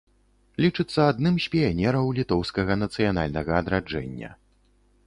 Лічыцца 0.63 0.99
адным 1.11 1.37
з 1.45 1.51
піянераў 1.55 2.09
літоўскага 2.21 2.79
нацыянальнага 2.87 3.51
адраджэння. 3.63 4.29